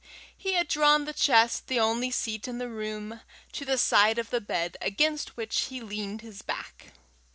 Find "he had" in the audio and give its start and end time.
0.35-0.67